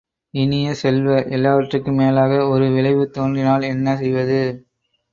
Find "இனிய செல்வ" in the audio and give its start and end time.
0.33-1.07